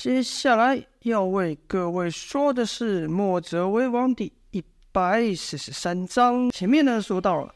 [0.00, 4.62] 接下来要为各位说的是《墨者为王》第一
[4.92, 6.48] 百四十三章。
[6.50, 7.52] 前面呢说到了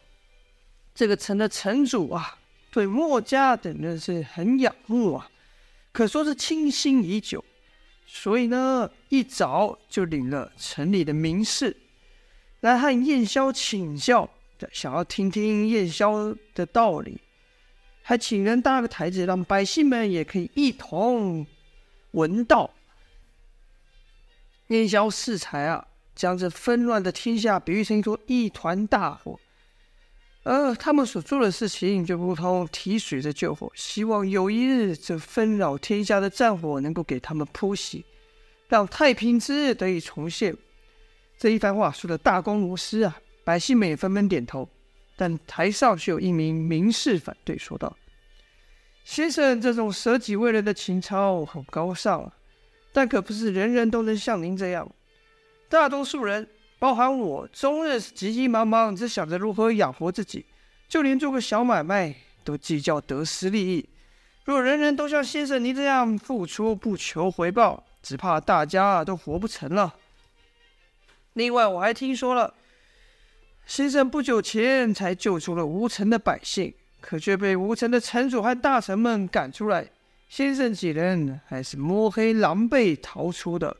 [0.92, 2.36] 这个城的城主啊，
[2.72, 5.30] 对墨家等人是很仰慕啊，
[5.92, 7.44] 可说是倾心已久，
[8.08, 11.76] 所以呢一早就领了城里的名士
[12.58, 14.28] 来和燕萧请教，
[14.72, 17.20] 想要听听燕萧的道理。
[18.02, 21.46] 还请人搭个台子，让百姓们也可以一同
[22.12, 22.70] 闻道。
[24.68, 29.38] 燕萧适才啊，将这纷乱的天下比喻成一座一团大火，
[30.44, 38.02] 而他们所做的事情就如同提水的救火，希望有一日这纷扰天下的战火能够给他们扑熄，
[38.68, 40.56] 让太平之日得以重现。
[41.36, 44.68] 这一番话说的大公无私啊，百姓们也纷纷点头。
[45.14, 47.94] 但台上却有一名名士反对，说道
[49.04, 52.32] ：“先生这种舍己为人的情操很高尚啊，
[52.92, 54.88] 但可不是人人都能像您这样。
[55.68, 60.46] 大多数人，包含我，终日是急急忙忙，只想着如何养活自己，
[60.88, 63.88] 就连做个小买卖都计较得失利益。
[64.44, 69.94] 若人人都像先生您这样付出不求回报，只怕大家都活不成了。
[71.34, 72.54] 另外，我还听说了。”
[73.64, 79.86] 先生不久前才救出了吴城的百姓，可却被吴城的城主和大臣们赶出来。
[80.28, 83.76] 先生几人还是摸黑狼狈逃出的，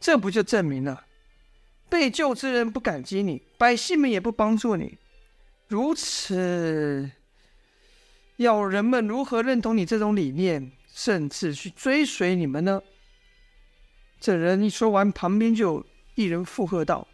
[0.00, 1.04] 这不就证明了
[1.90, 4.96] 被救之人不感激你，百姓们也不帮助你？
[5.66, 7.10] 如此，
[8.36, 12.80] 要人们如何认同你这种理念，甚至去追随你们呢？
[14.18, 17.06] 这人一说完，旁边就一人附和道。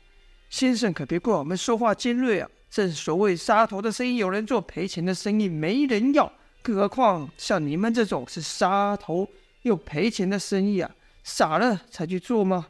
[0.49, 2.49] 先生可别怪我们说话尖锐啊！
[2.75, 6.33] 正所谓杀头的生意有人做，赔钱的生意没人要。
[6.61, 9.29] 更何况像你们这种是杀头
[9.63, 10.91] 又赔钱的生意啊，
[11.23, 12.67] 傻了才去做吗？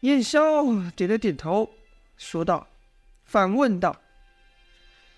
[0.00, 1.70] 燕萧点了点头，
[2.18, 2.68] 说道
[3.24, 3.98] ：“反问道，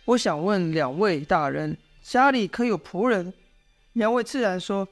[0.05, 3.35] 我想问两位大人，家里可有仆人？”
[3.95, 4.87] 两位自然说：“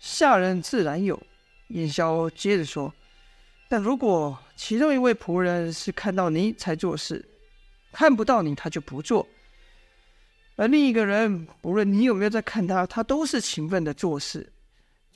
[0.00, 1.22] 下人自然有。”
[1.68, 2.94] 燕萧接着说。
[3.72, 7.26] 但如果其中一位仆人是看到你才做事，
[7.90, 9.26] 看不到你他就不做；
[10.56, 14.52] 而另一个人，不论你有没有在看他，他都是勤奋的做事。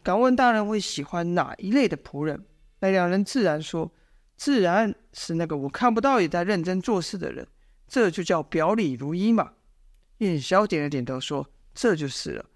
[0.03, 2.47] 敢问大人会喜欢哪一类的仆人？
[2.79, 3.93] 那两人自然说
[4.39, 7.47] ：“自然是那个我看不到也在认真做事的人，
[7.87, 9.53] 这就叫表里如一嘛。”
[10.21, 12.47] 燕萧点了点头说：“这就是了。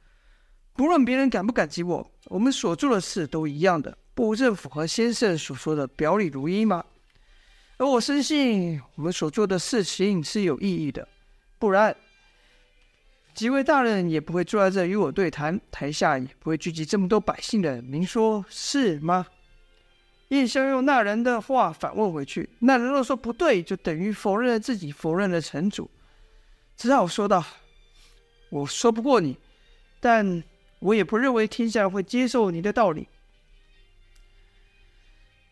[0.73, 6.85] 不论别人感不感激我，我们所做的事都一样的。”不正符合先生所说的表里如一吗？
[7.79, 11.09] 而我深信我们所做的事情是有意义的，
[11.59, 11.97] 不然
[13.33, 17.81] 几位大人也不会坐在这与我对谈，台下也不会聚集这么多百姓的。
[17.81, 19.27] 您说是吗？
[20.29, 25.91] 叶萧用那人的话反问回去，那人若说不对，就等于否认了自己，否认了城主。
[26.77, 27.43] 只好说道
[28.51, 29.37] ：“我说不过你，
[30.01, 30.43] 但
[30.81, 33.09] 我也不认为天下会接受你的道理。”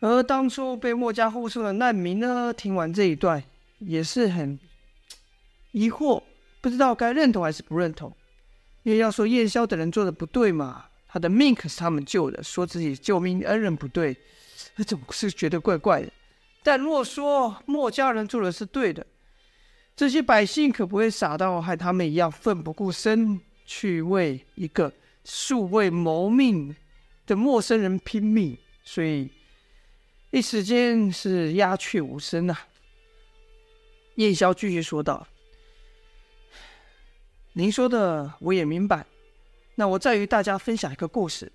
[0.01, 3.43] 而当初被墨家护送的难民呢，听完这一段
[3.79, 4.57] 也是很
[5.71, 6.23] 疑惑，
[6.61, 8.09] 不知道该认同还是不认同。
[8.83, 14.15] 因为要说燕萧等人做的不对嘛，他的命可是他们救的，说自己救命恩人不对，
[14.87, 16.09] 总是觉得怪怪的。
[16.63, 19.05] 但若说墨家人做的是对的，
[19.97, 24.93] 这些百姓可不会傻到和他们一样奋不顾身去为一个
[25.25, 26.73] 素未谋面
[27.27, 29.29] 的陌生人拼命，所以。
[30.31, 32.67] 一时间是鸦雀无声呐、啊。
[34.15, 35.25] 燕萧继续说道
[37.53, 39.05] ：“您说的我也明白。
[39.73, 41.51] 那我再与大家分享一个故事。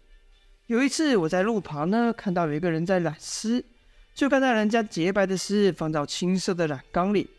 [0.67, 3.65] 有一次我在路旁呢，看到有一个人在染丝，
[4.13, 7.31] 就看到人家洁白的丝放到青色的染缸里。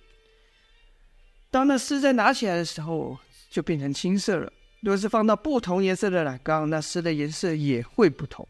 [1.52, 3.18] 当那丝在拿起来的时候，
[3.50, 4.54] 就变成青色了。
[4.80, 8.48] 若是放到不同颜色的染缸，那丝的颜色也会不同。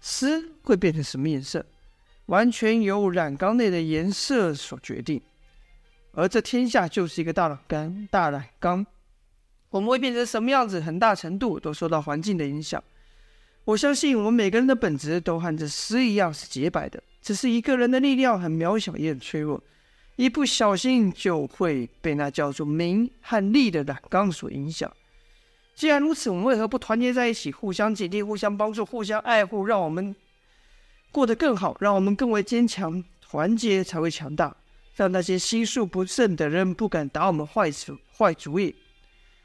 [0.00, 1.64] 丝会变成什么颜色？”
[2.28, 5.20] 完全由染缸内的颜色所决定，
[6.12, 8.08] 而这天下就是一个大染缸。
[8.10, 8.86] 大染缸，
[9.70, 12.82] 我们会变成什么样子，很大程度都受到环境的影响。
[13.64, 19.62] 我相信我们每个人的本质都和这丝一样是洁白的，只是一个人的力量很渺小也很脆弱，
[20.16, 24.90] 一不小心就会被那叫做名和利的染缸所影响。
[25.74, 30.14] 既然如此，我们为何不团结在一起，互相警惕、互相帮助、互相爱护，让我们
[31.10, 34.56] 过得更好，让我们更为坚强，团结才会强大。
[34.94, 38.74] 让那些心术不正的人不敢打我们坏主坏主意。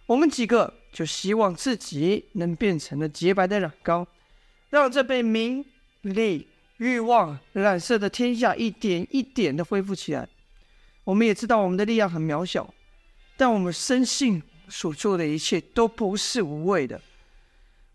[0.07, 4.07] 我们几个就希望自己能变成了洁白的染膏，
[4.71, 5.63] 让这被名
[6.01, 10.27] 利欲望染色的天下一点一点的恢复起来。
[11.03, 12.73] 我们也知道我们的力量很渺小，
[13.37, 16.99] 但我们深信所做的一切都不是无谓的。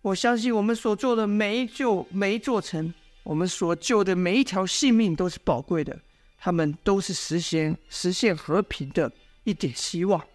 [0.03, 2.95] 我相信我们所做的每一救、每一座城，
[3.29, 6.01] 我们所救的每一条性命都是宝贵的，
[6.39, 9.13] 他们都是实现实现和平的
[9.45, 10.27] 一点希望。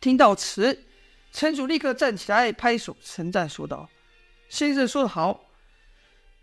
[0.00, 0.86] 听到此，
[1.30, 3.88] 城主立刻站起来，拍手称赞，说道
[4.50, 5.44] ：“先生说得好。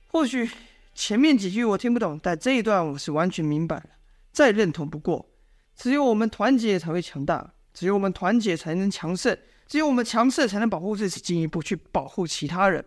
[0.07, 0.49] 或许
[0.95, 3.89] 前面几句我听不懂，但这一段我是完全明白了，
[4.31, 5.27] 再认同不过。
[5.75, 9.37] 只有我们团结才会强大，只有我们团结才能强盛，
[9.67, 12.85] 只有我们强盛才能保护自己，进一步去保护其他人。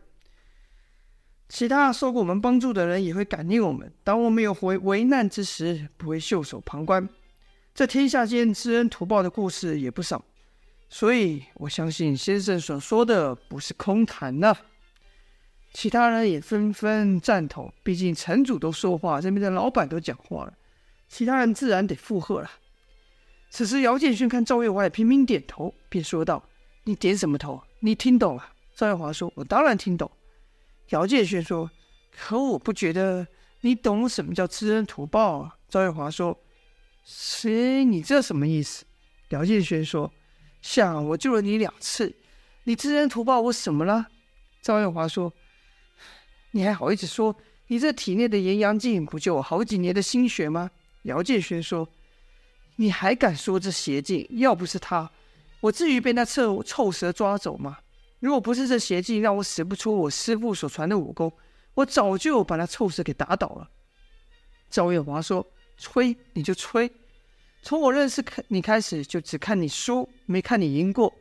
[1.50, 3.93] 其他受过我们帮助的人也会感念我们。
[4.05, 7.08] 当我们有危危难之时，不会袖手旁观。
[7.75, 10.25] 这天下间知恩图报的故事也不少。”
[10.88, 14.56] 所以，我相信先生所说的不是空谈呢。
[15.73, 20.55] 其他人也纷纷赞同，毕竟城主都说话，这边的老板都讲话了，
[21.08, 22.49] 其他人自然得附和了。
[23.50, 26.44] 此时，姚建勋看赵月华也频频点头，便说道
[26.85, 27.61] ：“你点什么头？
[27.81, 30.08] 你听懂了？”赵月华说：“我当然听懂。”
[30.90, 31.70] 姚建勋说
[32.16, 33.26] ：“可我不觉得
[33.62, 36.38] 你懂什么叫知恩图报啊。”赵月华说
[37.04, 37.84] ：“谁？
[37.84, 38.84] 你这什么意思？”
[39.31, 40.12] 姚建勋说。
[40.62, 42.14] 想我救了你两次，
[42.64, 44.08] 你知恩图报我什么了？
[44.60, 45.32] 赵月华说
[46.52, 47.34] ：“你还好意思说？
[47.69, 50.70] 你这体内的炎阳镜不就好几年的心血吗？”
[51.04, 51.88] 姚建轩说
[52.76, 54.26] ：“你还敢说这邪镜？
[54.32, 55.10] 要不是他，
[55.60, 57.78] 我至于被那臭臭蛇抓走吗？
[58.20, 61.32] 如果不是这邪镜让我使不出我师父所传的武功，
[61.75, 63.69] 我早就把那臭蛇给打倒了。”
[64.70, 65.44] 赵月华说
[65.76, 66.90] ：“吹你就吹。”
[67.62, 71.12] 从我认识你开始，就只看你输，没看你赢过。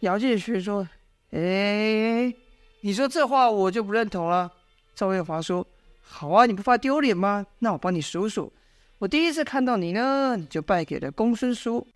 [0.00, 0.86] 姚建勋说
[1.32, 2.34] ：“哎，
[2.80, 4.52] 你说这话我就不认同了。”
[4.94, 5.66] 赵月华说
[6.00, 7.46] ：“好啊，你不怕丢脸吗？
[7.58, 8.52] 那我帮你数数。
[8.98, 11.86] 我第一次看到你呢，你就败给了公孙叔。”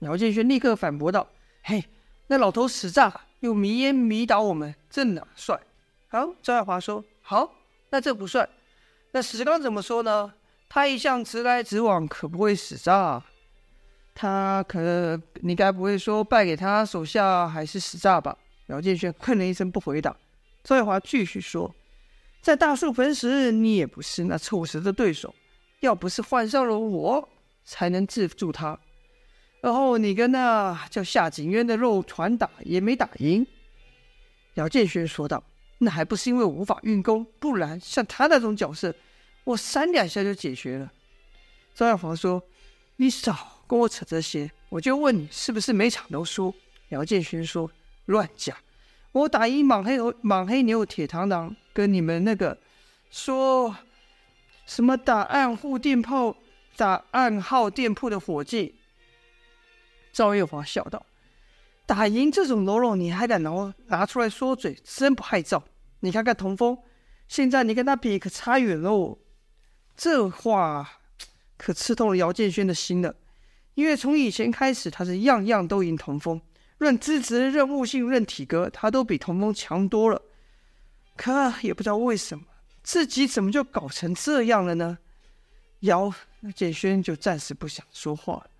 [0.00, 1.28] 姚建勋立刻反驳道
[1.62, 1.84] ：“嘿，
[2.28, 5.60] 那老头使诈，用迷烟迷倒我们，这哪算？”
[6.08, 7.54] 好，赵爱华说：“好，
[7.90, 8.48] 那这不算。
[9.12, 10.32] 那史刚怎么说呢？”
[10.70, 13.22] 他一向直来直往，可不会死诈。
[14.14, 18.36] 他可，你该不会说败给他手下还是死诈吧？
[18.66, 20.14] 姚建轩哼了一声，不回答。
[20.62, 21.74] 赵爱华继续说
[22.42, 25.34] ：“在大树坟时，你也不是那臭蛇的对手。
[25.80, 27.28] 要不是换上了我，
[27.64, 28.78] 才能制住他。
[29.60, 33.46] 然后你跟那叫夏景渊的肉团打，也没打赢。”
[34.54, 35.42] 姚建轩说道
[35.78, 38.94] ：“那还不是因为无法运功，不然像他那种角色。”
[39.44, 40.92] 我三两下就解决了。
[41.74, 42.42] 赵耀华说
[42.96, 46.54] ：“你少跟我扯这些，我就问你是不是每场都输？”
[46.90, 47.70] 姚建勋说
[48.06, 48.56] ：“乱讲！
[49.12, 52.58] 我打赢莽黑牛、莽黑牛铁螳螂，跟你们那个
[53.10, 53.74] 说
[54.66, 56.36] 什么打暗户店铺、
[56.76, 58.74] 打暗号店铺的伙计。”
[60.12, 61.04] 赵月华笑道
[61.86, 65.62] ：“打赢这种喽啰，你还敢拿拿出来说嘴，真不害臊！
[66.00, 66.78] 你看看童风，
[67.28, 69.18] 现在你跟他比可差远喽。”
[69.96, 71.00] 这话
[71.56, 73.14] 可刺痛了姚建轩的心了，
[73.74, 76.40] 因为从以前开始，他是样样都赢童风，
[76.78, 80.22] 论资质、任务性、论体格，他都比童风强多了。
[81.16, 82.44] 可也不知道为什么，
[82.84, 84.98] 自己怎么就搞成这样了呢？
[85.80, 86.14] 姚
[86.54, 88.50] 建轩就暂时不想说话了。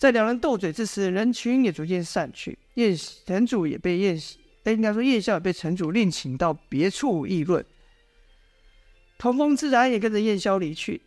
[0.00, 4.18] 在两人斗嘴之时，人群也逐渐散去，燕城主也被燕，
[4.64, 7.62] 哎，应该说燕校也被城主另请到别处议论。
[9.18, 11.02] 童风自然也跟着燕霄离去。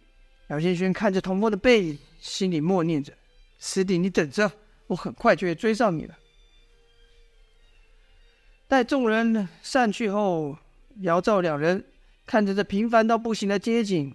[0.50, 3.12] 姚建勋看着童风的背影，心里默念着
[3.57, 4.51] ：“师弟，你等着，
[4.85, 6.15] 我很快就会追上你了。”
[8.69, 10.55] 待众人散去后，
[10.97, 11.83] 姚赵两人
[12.27, 14.13] 看着这平凡到不行的街景，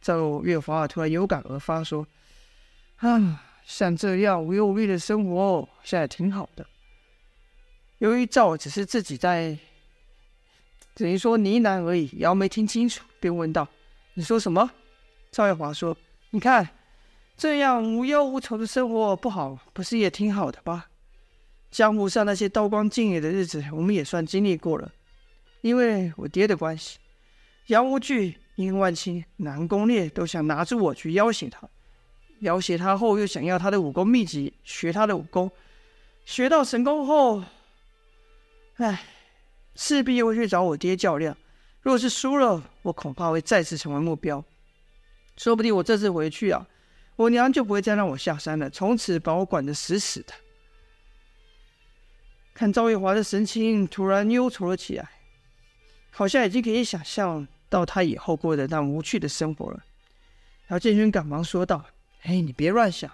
[0.00, 2.06] 赵月华突然有感而发，说
[2.96, 6.66] ：“啊，像这样无忧无虑的生活，现在挺好的。”
[7.98, 9.58] 由于赵只是自己在。
[10.96, 13.66] 等于说呢喃而已，姚没听清楚，便问道
[14.14, 14.70] ：“你说什么？”
[15.32, 15.96] 赵月华说
[16.30, 16.68] ：“你看，
[17.36, 20.88] 这样无忧无愁的生活不好，不是也挺好的吧？
[21.72, 24.92] 江湖上那些刀光剑影的日子，我们也算经历过了。
[25.62, 27.00] 因为我爹的关系，
[27.66, 31.68] 杨无惧、殷万清、南宫烈都想拿住我去要挟他，
[32.40, 35.50] 要挟他后又想要他的武功秘籍，学他的武功，
[36.24, 37.42] 学到神功后，
[38.76, 39.04] 唉。”
[39.76, 41.36] 势必又会去找我爹较量，
[41.82, 44.44] 若是输了，我恐怕会再次成为目标。
[45.36, 46.64] 说不定我这次回去啊，
[47.16, 50.32] 我娘就不会再让我下山了，从此把我管得死死的。
[52.54, 55.10] 看赵月华的神情突然忧愁了起来，
[56.12, 59.82] 好像已经可以想象到他以后过的那无趣的生活了。
[60.68, 61.84] 姚建勋赶忙说道
[62.24, 63.10] ：“哎，你别乱想，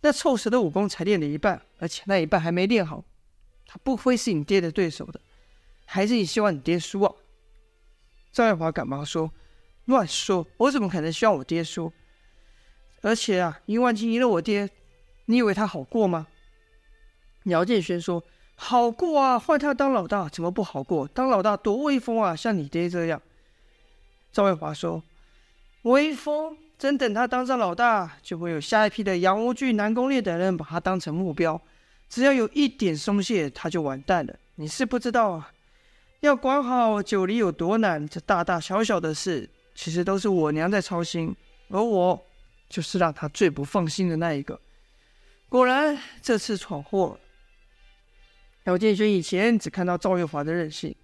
[0.00, 3.04] 那臭蛇的武功才练了一半，而且那一半还没练好，
[3.66, 5.20] 他不会是你爹的对手的。
[5.84, 7.14] 还是你希望你爹输啊？”
[8.32, 9.30] 赵月华赶忙说
[9.84, 10.46] ：“乱说！
[10.56, 11.92] 我怎么可能希望我爹输？
[13.02, 14.68] 而且啊，殷万金赢了我爹，
[15.26, 16.26] 你以为他好过吗？”
[17.44, 18.24] 姚建轩说
[18.56, 21.06] ：“好过啊，换他当老大怎么不好过？
[21.06, 23.20] 当老大多威风啊，像你爹这样。”
[24.32, 25.02] 赵月华说
[25.82, 31.58] ：“威风。”真等他当上老大，就会有下一批的杨无惧、南宫烈等人把他当成目标。
[32.08, 34.38] 只要有一点松懈，他就完蛋了。
[34.56, 35.52] 你是不知道啊，
[36.20, 41.34] 要管好九黎有多难，这大大小小的事，其实都是我娘在操心，
[41.70, 42.22] 而我
[42.68, 44.60] 就是让他最不放心的那一个。
[45.48, 47.20] 果然，这次闯祸了。
[48.64, 50.94] 姚建勋以前只看到赵月华的任性，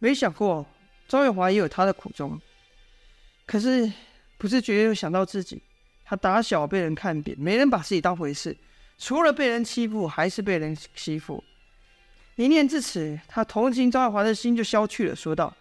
[0.00, 0.66] 没想过
[1.06, 2.40] 赵月华也有他的苦衷。
[3.46, 3.92] 可是。
[4.36, 5.62] 不自觉又想到自己，
[6.04, 8.56] 他打小被人看扁，没人把自己当回事，
[8.98, 11.42] 除了被人欺负，还是被人欺负。
[12.36, 15.56] 一念至此，他同情张爱华的心就消去了，说道：“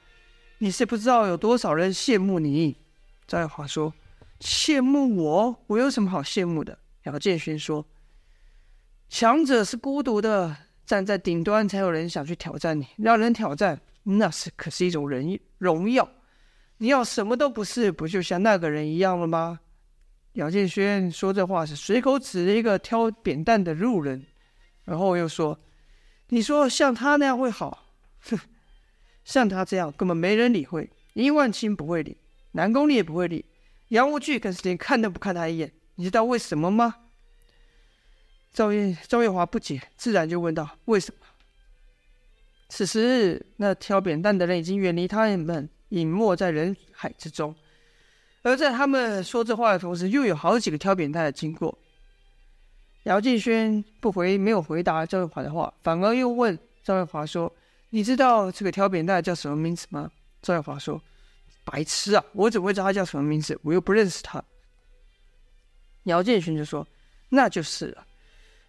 [0.57, 2.75] 你是不知道有多少人羡慕你。”
[3.27, 3.93] 张爱华说
[4.41, 5.63] ：“羡慕我？
[5.67, 7.85] 我有什么好羡慕的？”姚建勋说
[9.07, 16.09] ：“强者是孤独的，站在顶端才有人想去挑战你，让人挑战，那是可是一种人荣耀。”
[16.83, 19.61] 你要什么都不是，不就像那个人一样了吗？
[20.33, 24.25] 姚建轩说这话是随口指了一个挑扁担的路人，
[24.83, 25.57] 然后又说
[26.27, 27.85] ：“你说像他那样会好？
[28.23, 28.37] 哼，
[29.23, 30.89] 像他这样根本没人理会。
[31.13, 32.17] 殷万清不会理，
[32.51, 33.45] 南宫烈也不会理，
[33.87, 35.71] 杨无惧更是连看都不看他一眼。
[35.95, 36.95] 你知道为什么吗？”
[38.51, 41.25] 赵月赵月华不解，自然就问道：“为什么？”
[42.67, 45.69] 此时，那挑扁担的人已经远离他们。
[45.93, 47.55] 隐没在人海之中，
[48.41, 51.77] 而在他们说这话的同时，又有好几个挑扁担的经过。
[53.03, 57.53] 姚建轩不回，没有回答赵月华的话，反而又问赵月华说
[57.91, 60.09] ：“你知道这个挑扁担叫什么名字吗？”
[60.41, 60.99] 赵月华说
[61.63, 63.57] ：“白痴啊，我怎么会知道他叫什么名字？
[63.61, 64.43] 我又不认识他。”
[66.05, 66.87] 姚建勋就说
[67.29, 68.03] ：“那就是了，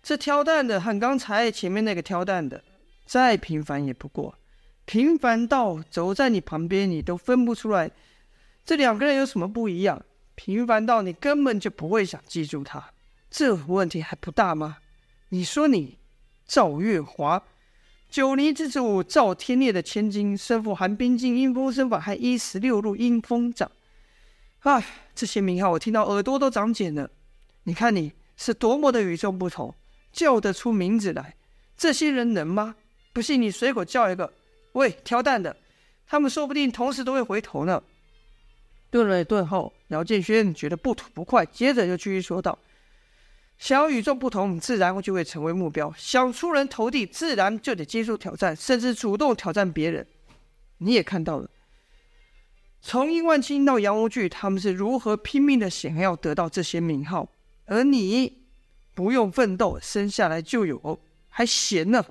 [0.03, 2.63] 这挑担的和刚才前面那个挑担的
[3.07, 4.37] 再平凡也不过。”
[4.85, 7.91] 平凡到走在你旁边，你都分不出来
[8.65, 10.05] 这两个人有什么不一样。
[10.35, 12.93] 平凡到你根本就不会想记住他，
[13.31, 14.79] 这问题还不大吗？
[15.29, 15.99] 你说你
[16.45, 17.43] 赵月华，
[18.11, 23.71] 九黎之主赵天烈的千金，身负寒冰镜、阴风身法，还一十六路阴风掌。
[24.61, 27.11] 唉，这些名号我听到耳朵都长茧了。
[27.63, 29.75] 你看你是多么的与众不同，
[30.13, 31.37] 叫得出名字来。
[31.77, 32.75] 这些人能吗？
[33.13, 34.33] 不信你随口叫一个。
[34.75, 35.57] 喂，挑担的，
[36.07, 37.83] 他们说不定同时都会回头呢。
[38.91, 42.57] 顿了顿后，姚建轩觉得不吐不快，接着就继续说道
[43.59, 50.07] ：“想要与众不同，自然就会成为目标；想出人头地，自然就得接受挑战，甚至主动挑战别人。
[50.79, 51.49] 你也看到了，
[52.81, 57.29] 从殷万青到杨无惧，他们是如何拼命的想要得到这些名号，
[57.67, 58.45] 而你
[58.93, 62.05] 不用奋斗，生下来就有，还闲呢。”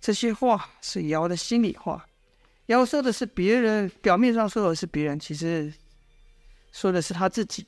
[0.00, 2.06] 这些话是姚的心里话，
[2.66, 5.72] 姚说的是别人，表面上说的是别人，其实
[6.72, 7.66] 说的是他自己。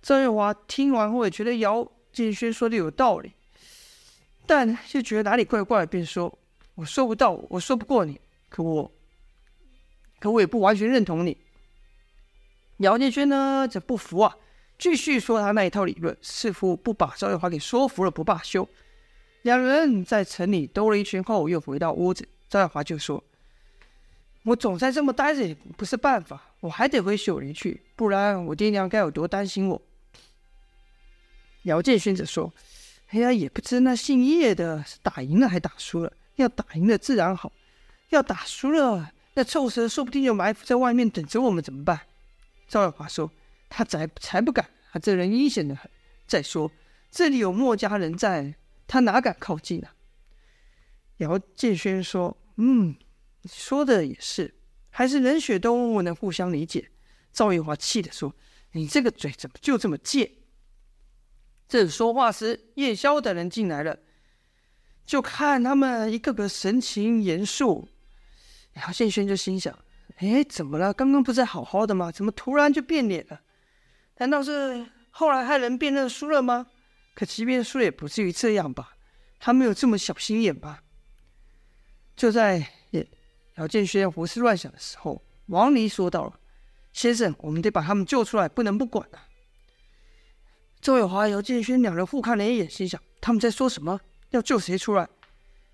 [0.00, 3.32] 赵月华听完后也觉得姚建轩说的有道理，
[4.46, 6.38] 但又觉得哪里怪怪，便说
[6.74, 8.90] ：“我说不到，我说不过你，可我，
[10.18, 11.36] 可我也不完全认同你。”
[12.78, 14.34] 姚建轩呢，则不服啊，
[14.78, 18.66] 继续说他那一套理论，似乎不把赵月华给说服了不罢休。
[19.42, 22.28] 两人在城里兜了一圈后，又回到屋子。
[22.48, 23.22] 赵耀华就说
[24.44, 29.82] ：“我总在这么待着也不是办法，我还得回九黎去，不然我爹娘该有多担心我。”
[31.64, 32.52] 姚建勋则说
[33.10, 36.12] ：“哎呀，也不知那姓叶的是打赢了还打输了。
[36.36, 37.52] 要打赢了自然好，
[38.10, 42.00] 要打输了，那臭蛇说不定就埋伏在外面等着我们，怎么办？”
[42.68, 43.30] 赵耀华说
[43.68, 45.90] ：“他才才不敢，他这人阴险的很。
[46.28, 46.70] 再说
[47.10, 48.54] 这里有墨家人在。”
[48.92, 49.88] 他哪敢靠近呢？
[51.16, 52.94] 姚建轩说：“嗯，
[53.46, 54.54] 说的也是，
[54.90, 56.90] 还是冷血动物能互相理解。”
[57.32, 58.36] 赵月华气的说
[58.72, 60.30] ：“你这个嘴怎么就这么贱？”
[61.66, 63.98] 正说话时，叶萧等人进来了，
[65.06, 67.88] 就看他们一个个神情严肃。
[68.74, 69.74] 姚建轩就心想
[70.20, 70.92] ：“哎，怎么了？
[70.92, 72.12] 刚刚不是好好的吗？
[72.12, 73.40] 怎么突然就变脸了？
[74.18, 76.66] 难道是后来害人辨认输了吗？”
[77.14, 78.96] 可即便说，也不至于这样吧？
[79.38, 80.82] 他没有这么小心眼吧？
[82.14, 82.66] 就在
[83.56, 86.32] 姚建轩胡思乱想的时候，王离说道
[86.92, 89.28] ：“先生，我们得把他们救出来，不能不管啊。”
[90.80, 94.00] 周有华、姚建轩两人互看了一眼，心想：他们在说什么？
[94.30, 95.08] 要救谁出来？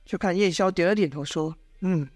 [0.04, 2.08] 就看叶萧点了点头，说：“嗯，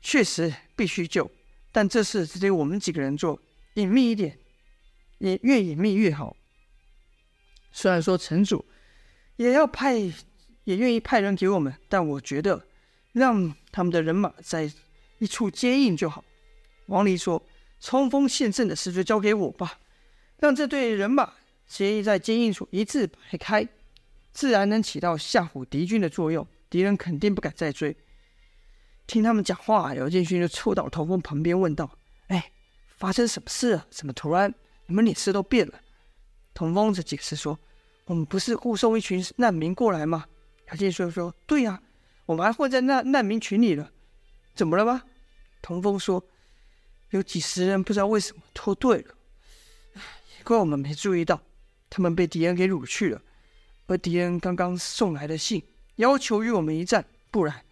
[0.00, 1.30] 确实必须救，
[1.70, 3.40] 但这事只得我们几个人做，
[3.74, 4.38] 隐秘一点，
[5.18, 6.36] 也越隐秘越好。
[7.72, 8.64] 虽然说城主
[9.36, 9.96] 也要派，
[10.64, 12.66] 也愿意派人给我们，但我觉得
[13.12, 14.70] 让他们的人马在
[15.18, 16.24] 一处接应就好。”
[16.86, 17.42] 王离说
[17.80, 19.78] ：“冲锋陷阵的事就交给我吧，
[20.38, 21.32] 让这队人马
[21.66, 23.66] 接应在接应处一字排开。”
[24.32, 27.94] 自然能起到吓唬敌军的作用，敌人肯定不敢再追。
[29.06, 31.98] 听他们讲话，姚建勋就凑到童风旁边问道
[32.28, 32.50] ：“哎，
[32.96, 33.86] 发生什么事啊？
[33.90, 34.54] 怎么突然
[34.86, 35.80] 你们脸色都变了？”
[36.54, 37.58] 童风则解释说
[38.06, 40.26] ：“我们不是护送一群难民过来吗？”
[40.68, 41.82] 姚建勋说：“对呀，
[42.26, 43.90] 我们还混在那难民群里了，
[44.54, 45.02] 怎么了吗？”
[45.62, 46.24] 童风说
[47.10, 49.14] ：“有几十人不知道为什么脱队了，
[49.94, 51.40] 也怪我们没注意到，
[51.88, 53.20] 他们被敌人给掳去了。”
[53.88, 55.62] 而敌人刚刚送来的信，
[55.96, 57.62] 要求与我们一战，不然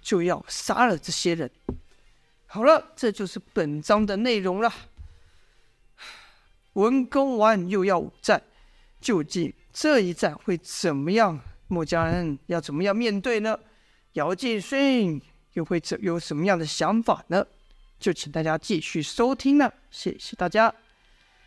[0.00, 1.50] 就要杀了这些人。
[2.46, 4.72] 好了，这就是本章的内容了。
[6.76, 8.42] 文攻完又要武战，
[9.00, 11.40] 究竟这一战会怎么样？
[11.68, 13.58] 墨家人要怎么样面对呢？
[14.12, 15.20] 姚建勋
[15.54, 17.44] 又会怎有什么样的想法呢？
[17.98, 20.72] 就请大家继续收听了，谢谢大家，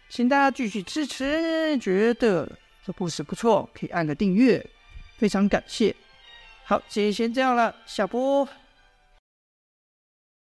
[0.10, 2.52] 请大家继续支持，觉得。
[2.84, 4.66] 这故事不错，可以按个订阅，
[5.18, 5.96] 非常感谢。
[6.66, 8.48] 好，今天先这样了，下播。